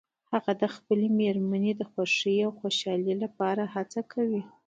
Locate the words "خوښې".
1.91-2.35